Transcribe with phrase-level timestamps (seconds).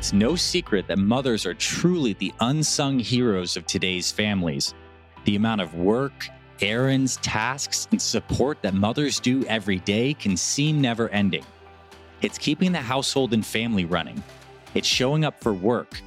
[0.00, 4.72] It's no secret that mothers are truly the unsung heroes of today's families.
[5.26, 6.26] The amount of work,
[6.62, 11.44] errands, tasks, and support that mothers do every day can seem never ending.
[12.22, 14.24] It's keeping the household and family running.
[14.72, 16.00] It's showing up for work.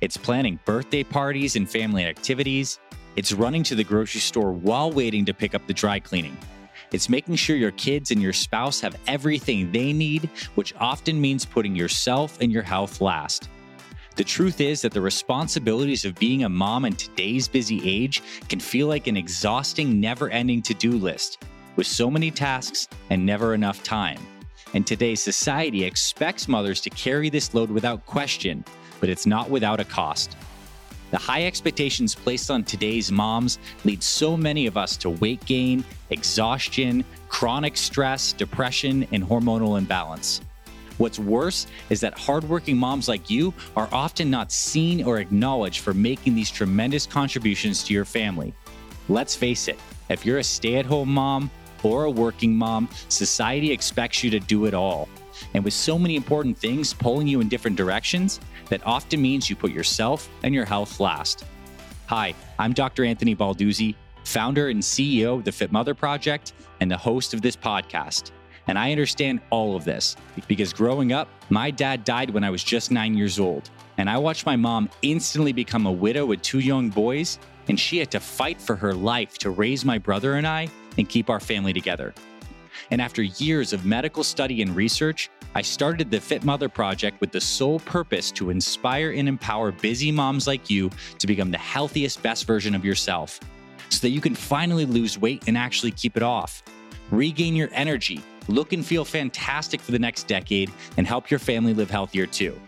[0.00, 2.78] It's planning birthday parties and family activities.
[3.16, 6.36] It's running to the grocery store while waiting to pick up the dry cleaning.
[6.92, 11.44] It's making sure your kids and your spouse have everything they need, which often means
[11.44, 13.48] putting yourself and your health last.
[14.16, 18.60] The truth is that the responsibilities of being a mom in today's busy age can
[18.60, 21.42] feel like an exhausting, never ending to do list
[21.76, 24.18] with so many tasks and never enough time.
[24.74, 28.64] And today's society expects mothers to carry this load without question,
[29.00, 30.36] but it's not without a cost.
[31.10, 35.84] The high expectations placed on today's moms lead so many of us to weight gain,
[36.10, 40.40] exhaustion, chronic stress, depression, and hormonal imbalance.
[40.98, 45.94] What's worse is that hardworking moms like you are often not seen or acknowledged for
[45.94, 48.52] making these tremendous contributions to your family.
[49.08, 49.78] Let's face it,
[50.10, 51.50] if you're a stay at home mom
[51.82, 55.08] or a working mom, society expects you to do it all.
[55.54, 59.56] And with so many important things pulling you in different directions, that often means you
[59.56, 61.44] put yourself and your health last.
[62.06, 63.04] Hi, I'm Dr.
[63.04, 67.56] Anthony Balduzzi, founder and CEO of the Fit Mother Project and the host of this
[67.56, 68.30] podcast.
[68.66, 72.62] And I understand all of this because growing up, my dad died when I was
[72.62, 73.70] just nine years old.
[73.98, 77.98] And I watched my mom instantly become a widow with two young boys, and she
[77.98, 80.68] had to fight for her life to raise my brother and I
[80.98, 82.14] and keep our family together.
[82.90, 87.32] And after years of medical study and research, I started the Fit Mother Project with
[87.32, 92.22] the sole purpose to inspire and empower busy moms like you to become the healthiest,
[92.22, 93.40] best version of yourself
[93.88, 96.62] so that you can finally lose weight and actually keep it off.
[97.10, 101.74] Regain your energy, look and feel fantastic for the next decade, and help your family
[101.74, 102.58] live healthier too.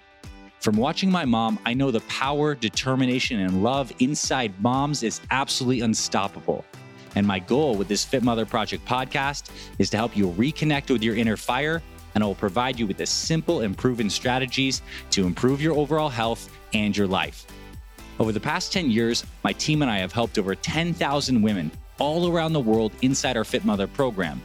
[0.58, 5.80] From watching my mom, I know the power, determination, and love inside moms is absolutely
[5.80, 6.64] unstoppable.
[7.14, 11.02] And my goal with this Fit Mother Project podcast is to help you reconnect with
[11.02, 11.82] your inner fire
[12.14, 16.08] and I will provide you with the simple and proven strategies to improve your overall
[16.08, 17.46] health and your life.
[18.18, 22.30] Over the past 10 years, my team and I have helped over 10,000 women all
[22.30, 24.42] around the world inside our Fit Mother program.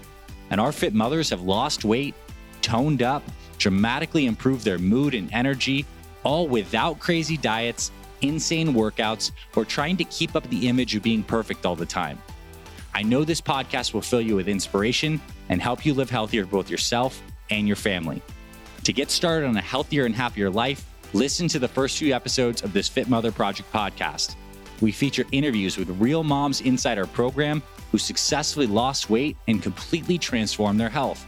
[0.49, 2.15] And our Fit Mothers have lost weight,
[2.61, 3.23] toned up,
[3.57, 5.85] dramatically improved their mood and energy,
[6.23, 7.91] all without crazy diets,
[8.21, 12.17] insane workouts, or trying to keep up the image of being perfect all the time.
[12.97, 16.67] I know this podcast will fill you with inspiration and help you live healthier both
[16.67, 17.21] yourself
[17.51, 18.23] and your family.
[18.85, 22.63] To get started on a healthier and happier life, listen to the first few episodes
[22.63, 24.35] of this Fit Mother Project podcast.
[24.81, 30.17] We feature interviews with real moms inside our program who successfully lost weight and completely
[30.17, 31.23] transformed their health.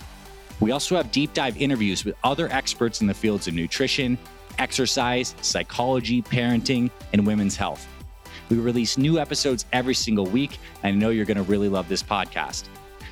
[0.59, 4.17] We also have deep dive interviews with other experts in the fields of nutrition,
[4.57, 7.87] exercise, psychology, parenting, and women's health.
[8.49, 11.87] We release new episodes every single week, and I know you're going to really love
[11.87, 12.65] this podcast.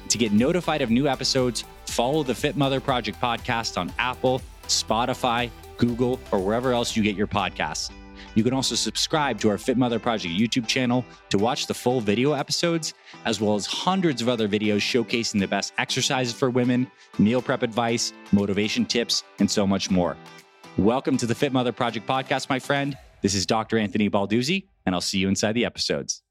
[0.09, 5.51] To get notified of new episodes, follow the Fit Mother Project podcast on Apple, Spotify,
[5.77, 7.91] Google, or wherever else you get your podcasts.
[8.33, 12.01] You can also subscribe to our Fit Mother Project YouTube channel to watch the full
[12.01, 16.89] video episodes, as well as hundreds of other videos showcasing the best exercises for women,
[17.19, 20.17] meal prep advice, motivation tips, and so much more.
[20.77, 22.97] Welcome to the Fit Mother Project podcast, my friend.
[23.21, 23.79] This is Dr.
[23.79, 26.23] Anthony Balduzzi, and I'll see you inside the episodes.